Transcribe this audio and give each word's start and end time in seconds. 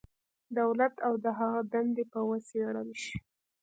دولت 0.59 0.93
او 1.07 1.13
د 1.23 1.25
هغه 1.39 1.59
دندې 1.71 2.03
به 2.11 2.19
وڅېړل 2.29 2.89
شي. 3.03 3.17